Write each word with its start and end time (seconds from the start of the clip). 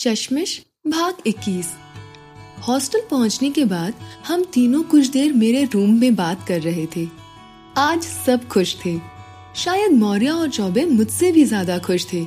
चश्मिश, 0.00 0.52
भाग 0.86 1.16
21 1.26 1.66
हॉस्टल 2.58 3.00
पहुँचने 3.10 3.50
के 3.50 3.64
बाद 3.64 3.94
हम 4.26 4.44
तीनों 4.44 4.82
कुछ 4.82 5.06
देर 5.06 5.32
मेरे 5.32 5.64
रूम 5.64 5.98
में 6.00 6.14
बात 6.16 6.46
कर 6.48 6.60
रहे 6.60 6.86
थे। 6.86 7.06
आज 7.78 8.02
सब 8.02 8.46
खुश 8.48 8.74
थे। 8.76 8.96
शायद 9.56 9.92
मौर्य 9.92 10.28
और 10.28 10.48
चौबे 10.48 10.84
मुझसे 10.84 11.30
भी 11.32 11.44
ज़्यादा 11.44 11.78
खुश 11.78 12.06
थे, 12.12 12.24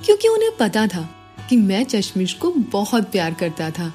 क्योंकि 0.00 0.28
उन्हें 0.28 0.50
पता 0.56 0.86
था 0.86 1.02
कि 1.48 1.56
मैं 1.58 1.84
चश्मिश 1.84 2.32
को 2.34 2.50
बहुत 2.72 3.10
प्यार 3.12 3.34
करता 3.34 3.70
था। 3.70 3.88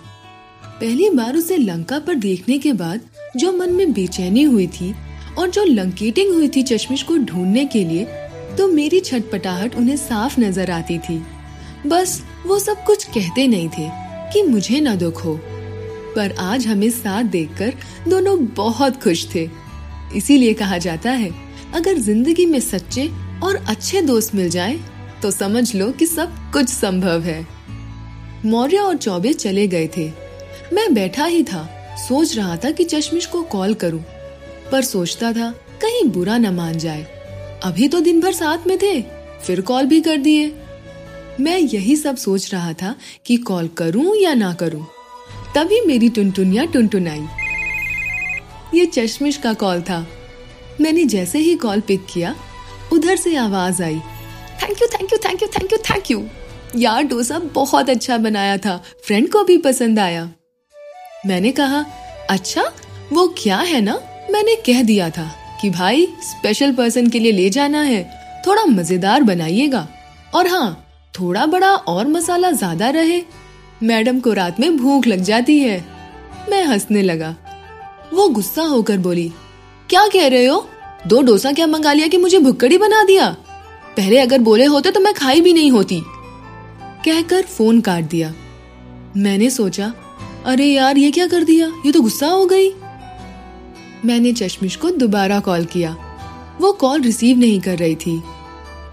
पहली 0.63 1.09
बार 1.09 1.35
उसे 1.35 1.57
लंका 1.57 1.99
पर 1.99 2.15
देखने 2.17 2.57
के 2.57 2.73
बाद 2.75 3.01
जो 3.37 3.51
मन 3.51 3.73
में 3.73 3.93
बेचैनी 3.93 4.43
हुई 4.45 4.67
थी 4.69 4.93
और 5.37 5.49
जो 5.49 5.63
लंकेटिंग 5.65 6.33
हुई 6.33 6.49
थी 6.49 6.63
चश्मिश 6.65 7.03
को 7.03 7.17
ढूँढने 7.17 7.65
के 7.65 7.83
लिए 7.83 8.05
तो 8.57 8.67
मेरी 8.69 8.99
छटपटाहट 9.01 9.75
उन्हें 9.75 9.97
साफ़ 9.97 10.39
नज़र 10.39 10.71
आती 10.71 10.99
थी। 10.99 11.21
बस 11.87 12.21
वो 12.45 12.59
सब 12.59 12.83
कुछ 12.83 13.03
कहते 13.05 13.47
नहीं 13.47 13.69
थे 13.69 13.89
कि 14.33 14.41
मुझे 14.43 14.79
न 14.79 14.95
दुख 14.95 15.23
हो। 15.25 15.39
पर 16.15 16.35
आज 16.41 16.67
हमें 16.67 16.89
साथ 16.91 17.23
देखकर 17.25 17.73
दोनों 18.07 18.37
बहुत 18.55 19.01
खुश 19.03 19.25
थे। 19.35 19.49
इसीलिए 20.15 20.53
कहा 20.53 20.77
जाता 20.77 21.11
है 21.13 21.29
अगर 21.75 21.97
ज़िंदगी 21.99 22.45
में 22.45 22.59
सच्चे 22.59 23.07
और 23.43 23.55
अच्छे 23.69 24.01
दोस्त 24.01 24.35
मिल 24.35 24.49
जाए 24.49 24.79
तो 25.21 25.31
समझ 25.31 25.75
लो 25.75 25.89
कि 25.91 26.05
सब 26.05 26.35
कुछ 26.53 26.69
संभव 26.69 27.21
है। 27.21 27.45
मौर्य 28.45 28.77
और 28.77 28.97
चौबे 28.97 29.33
चले 29.35 29.67
गए 29.67 29.87
थे। 29.97 30.11
मैं 30.73 30.93
बैठा 30.93 31.25
ही 31.25 31.43
था 31.43 31.67
सोच 31.99 32.35
रहा 32.37 32.55
था 32.55 32.71
कि 32.71 32.83
चश्मिश 32.83 33.25
को 33.25 33.41
कॉल 33.43 33.73
करूँ, 33.73 34.03
पर 34.71 34.81
सोचता 34.83 35.31
था 35.33 35.49
कहीं 35.81 36.03
बुरा 36.11 36.37
न 36.37 36.53
मान 36.55 36.77
जाए। 36.77 37.03
अभी 37.63 37.87
तो 37.87 37.99
दिन 37.99 38.21
भर 38.21 38.33
साथ 38.33 38.67
में 38.67 38.77
थे 38.77 39.01
फिर 39.41 39.61
कॉल 39.61 39.85
भी 39.85 40.01
कर 40.01 40.17
दिए। 40.19 40.47
मैं 41.39 41.57
यही 41.57 41.95
सब 41.95 42.17
सोच 42.17 42.53
रहा 42.53 42.73
था 42.73 42.95
कि 43.25 43.37
कॉल 43.37 43.67
करूँ 43.67 44.15
या 44.15 44.33
ना 44.33 44.53
करूँ। 44.53 44.87
तभी 45.55 45.81
मेरी 45.81 46.09
टुनटुनिया 46.09 46.65
टुनटुनाई। 46.65 47.25
ये 48.79 48.85
चश्मिश 48.85 49.37
का 49.37 49.53
कॉल 49.53 49.81
था। 49.81 50.07
मैंने 50.81 51.05
जैसे 51.05 51.39
ही 51.39 51.55
कॉल 51.55 51.79
पिक 51.79 52.05
किया, 52.13 52.35
उधर 52.93 53.15
से 53.15 53.35
आवाज़ 53.35 53.83
आई। 53.83 53.99
Thank 54.63 54.81
you 54.81 54.87
thank 54.87 55.13
you 55.13 55.17
thank 55.17 55.41
you 55.41 55.47
thank 55.47 55.71
you 55.71 55.77
thank 55.77 56.11
you 56.11 56.27
यार, 56.75 57.03
डोसा 57.03 57.39
बहुत 57.39 57.89
अच्छा 57.89 58.17
बनाया 58.17 58.57
था। 58.57 58.83
फ्रेंड 59.03 59.29
को 59.29 59.43
भी 59.43 59.57
पसंद 59.57 59.99
आया। 59.99 60.31
मैंने 61.25 61.51
कहा 61.51 61.85
अच्छा 62.29 62.71
वो 63.13 63.35
क्या 63.37 63.57
है 63.57 63.81
ना? 63.81 63.99
मैंने 64.31 64.55
कह 64.55 64.83
दिया 64.83 65.09
था 65.09 65.57
कि, 65.61 65.69
भाई 65.69 66.07
स्पेशल 66.21 66.71
पर्सन 66.71 67.09
के 67.09 67.19
लिए 67.19 67.31
ले 67.31 67.49
जाना 67.49 67.81
है। 67.81 68.11
थोड़ा 68.47 68.65
मज़ेदार 68.65 69.23
बनाइएगा। 69.23 69.87
और 70.33 70.47
हाँ 70.47 70.83
थोड़ा 71.19 71.45
बड़ा 71.45 71.69
और 71.69 72.07
मसाला 72.07 72.51
ज़्यादा 72.51 72.89
रहे। 72.89 73.21
मैडम 73.83 74.19
को 74.19 74.33
रात 74.33 74.59
में 74.59 74.77
भूख 74.77 75.07
लग 75.07 75.21
जाती 75.21 75.59
है। 75.59 75.83
मैं 76.49 76.63
हंसने 76.65 77.01
लगा। 77.01 77.35
वो 78.13 78.27
गुस्सा 78.29 78.63
होकर 78.63 78.97
बोली, 78.97 79.31
क्या 79.89 80.07
कह 80.07 80.27
रहे 80.27 80.45
हो? 80.45 80.67
दो 81.07 81.21
डोसा 81.21 81.51
क्या 81.51 81.67
मंगा 81.67 81.93
लिया 81.93 82.07
कि 82.07 82.17
मुझे 82.17 82.39
भुक्कड़ी 82.39 82.77
बना 82.77 83.03
दिया? 83.03 83.29
पहले 83.97 84.19
अगर 84.19 84.39
बोले 84.39 84.65
होते 84.65 84.91
तो 84.91 84.99
मैं 84.99 85.13
खाई 85.13 85.41
भी 85.41 85.53
नहीं 85.53 85.71
होती। 85.71 86.01
कहकर 87.05 87.41
फ़ोन 87.47 87.81
काट 87.81 88.03
दिया। 88.03 88.33
मैंने 89.17 89.49
सोचा, 89.49 89.91
अरे 90.45 90.65
यार, 90.65 90.97
ये 90.97 91.11
क्या 91.11 91.27
कर 91.27 91.43
दिया? 91.43 91.67
ये 91.85 91.91
तो 91.91 92.01
गुस्सा 92.01 92.27
हो 92.27 92.45
गई। 92.45 92.69
मैंने 94.05 94.33
चश्मिश 94.33 94.75
को 94.75 94.89
दोबारा 94.89 95.39
कॉल 95.39 95.65
किया। 95.65 95.95
वो 96.61 96.71
कॉल 96.73 97.01
रिसीव 97.01 97.37
नहीं 97.37 97.59
कर 97.61 97.77
रही 97.77 97.95
थी। 97.95 98.21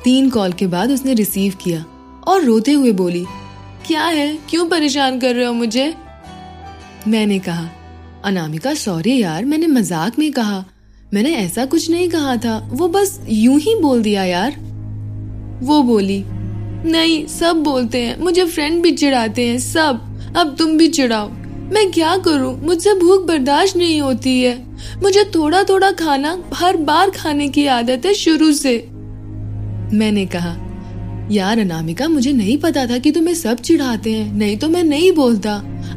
तीन 0.04 0.30
कॉल 0.30 0.52
के 0.52 0.66
बाद 0.66 0.90
उसने 0.90 1.14
रिसीव 1.14 1.54
किया। 1.62 1.84
और 2.26 2.44
रोते 2.44 2.72
हुए 2.72 2.92
बोली, 2.92 3.24
क्या 3.86 4.04
है? 4.04 4.38
क्यों 4.50 4.68
परेशान 4.68 5.18
कर 5.18 5.34
रहे 5.34 5.44
हो 5.44 5.52
मुझे? 5.52 5.94
मैंने 7.08 7.38
कहा, 7.38 7.68
अनामिका 8.24 8.74
सॉरी 8.74 9.22
यार, 9.22 9.44
मैंने 9.44 9.66
मज़ाक 9.66 10.18
में 10.18 10.32
कहा। 10.32 10.64
मैंने 11.14 11.34
ऐसा 11.34 11.64
कुछ 11.64 11.90
नहीं 11.90 12.08
कहा 12.08 12.36
था। 12.36 12.68
वो 12.72 12.88
बस 12.88 13.20
यूँ 13.28 13.58
ही 13.60 13.74
बोल 13.74 14.02
दिया 14.02 14.24
यार। 14.24 14.56
वो 15.62 15.82
बोली, 15.82 16.24
नहीं, 16.90 17.26
सब 17.26 17.56
बोलते 17.56 18.00
हैं। 18.02 18.18
मुझे 18.20 18.44
फ्रेंड 18.44 18.82
भी 18.82 18.92
चिढ़ाते 18.92 19.46
हैं, 19.48 19.58
सब। 19.58 20.00
अब 20.36 20.56
तुम 20.58 20.76
भी 20.78 20.88
चिढ़ाओ। 20.88 21.28
मैं 21.72 21.92
क्या 21.92 22.16
करूँ? 22.16 22.60
मुझसे 22.60 22.94
भूख 22.94 23.26
बर्दाश्त 23.26 23.76
नहीं 23.76 24.00
होती 24.00 24.42
है। 24.42 24.66
मुझे 25.02 25.24
थोड़ा 25.34 25.62
थोड़ा 25.62 25.90
खाना 25.90 26.44
हर 26.54 26.76
बार 26.76 27.10
खाने 27.10 27.48
की 27.48 27.66
आदत 27.66 28.06
है 28.06 28.14
शुरू 28.14 28.52
से। 28.52 28.76
मैंने 29.92 30.26
कहा 30.26 30.56
यार 31.30 31.58
अनामिका, 31.58 32.08
मुझे 32.08 32.32
नहीं 32.32 32.56
पता 32.58 32.86
था 32.86 32.98
कि 32.98 33.10
तुम्हें 33.10 33.34
सब 33.34 33.58
चिढ़ाते 33.58 34.12
हैं। 34.12 34.32
नहीं 34.34 34.56
तो 34.56 34.68
मैं 34.68 34.82
नहीं 34.84 35.12
बोलता। 35.12 35.54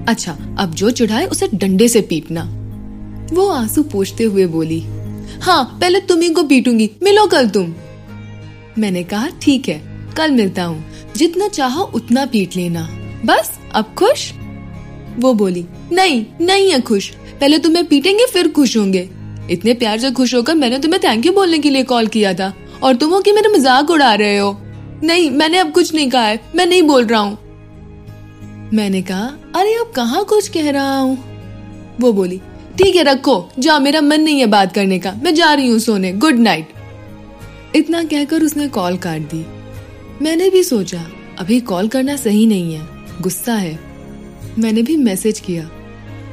अच्छा 0.07 0.37
अब 0.59 0.73
जो 0.73 0.89
चिढ़ाए, 0.89 1.25
उसे 1.25 1.49
डंडे 1.55 1.87
से 1.87 2.01
पीटना। 2.01 2.43
वो 3.33 3.47
आँसू 3.49 3.83
पूछते 3.83 4.23
हुए 4.23 4.45
बोली 4.45 4.79
हाँ 5.41 5.77
पहले 5.81 5.99
तुम्ही 5.99 6.29
को 6.29 6.43
पीटूँगी, 6.43 6.89
मिलो 7.03 7.25
कल 7.25 7.49
तुम। 7.49 7.73
मैंने 8.77 9.03
कहा, 9.03 9.27
ठीक 9.41 9.69
है, 9.69 9.81
कल 10.17 10.31
मिलता 10.31 10.63
हूँ। 10.63 10.85
जितना 11.17 11.47
चाहो 11.47 11.83
उतना 11.83 12.25
पीट 12.25 12.55
लेना। 12.55 12.87
बस, 13.25 13.51
अब 13.73 13.93
खुश? 13.97 14.31
वो 15.19 15.33
बोली, 15.33 15.65
नहीं 15.91 16.25
नहीं 16.41 16.71
है 16.71 16.81
खुश। 16.81 17.09
पहले 17.41 17.59
तुम्हें 17.59 17.85
पीटेंगे, 17.85 18.25
फिर 18.25 18.47
खुश 18.47 18.77
होंगे। 18.77 19.09
इतने 19.51 19.73
प्यार 19.73 19.99
से 19.99 20.11
खुश 20.11 20.35
होकर 20.35 20.55
मैंने 20.55 20.79
तुम्हें 20.79 21.01
थैंक 21.03 21.25
यू 21.25 21.33
बोलने 21.33 21.59
के 21.59 21.69
लिए 21.69 21.83
कॉल 21.83 22.07
किया 22.07 22.33
था। 22.33 22.53
और 22.83 22.95
तुम 22.95 23.09
हो 23.09 23.19
कि 23.21 23.31
मेरे 23.31 23.49
मज़ाक 23.49 23.89
उड़ा 23.89 24.13
रहे 24.13 24.37
हो। 24.37 24.61
नहीं, 25.03 25.29
मैंने 25.31 25.57
अब 25.57 25.71
कुछ 25.71 25.93
नहीं 25.93 26.09
कहा 26.09 26.25
है। 26.25 26.39
मैं 26.55 26.65
नहीं 26.65 26.81
बोल 26.81 27.05
रहा 27.05 27.19
हूँ। 27.19 27.37
मैंने 28.73 29.01
कहा, 29.01 29.25
अरे 29.55 29.73
अब 29.73 29.91
कहा 29.95 30.21
कुछ 30.21 30.47
कह 30.47 30.69
रहा 30.71 30.97
हूँ? 30.99 31.17
वो 31.99 32.13
बोली, 32.13 32.37
ठीक 32.77 32.95
है, 32.95 33.03
रखो। 33.03 33.49
जा, 33.59 33.79
मेरा 33.79 34.01
मन 34.01 34.21
नहीं 34.21 34.39
है 34.39 34.45
बात 34.45 34.73
करने 34.73 34.99
का। 34.99 35.13
मैं 35.23 35.33
जा 35.35 35.53
रही 35.53 35.67
हूँ 35.67 35.79
सोने। 35.79 36.11
गुड 36.13 36.35
नाइट 36.35 36.73
इतना 37.75 38.03
कहकर 38.03 38.43
उसने 38.43 38.67
कॉल 38.67 38.97
काट 38.97 39.21
दी। 39.21 39.45
मैंने 40.21 40.49
भी 40.49 40.63
सोचा, 40.63 41.05
अभी 41.39 41.59
कॉल 41.59 41.87
करना 41.87 42.15
सही 42.15 42.45
नहीं 42.45 42.75
है। 42.75 42.87
गुस्सा 43.21 43.53
है। 43.53 43.79
मैंने 44.59 44.81
भी 44.81 44.97
मैसेज 44.97 45.39
किया 45.39 45.69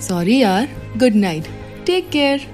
सॉरी 0.01 0.39
यार। 0.43 0.69
Good 0.97 1.15
night 1.15 1.45
take 1.87 2.09
care 2.11 2.54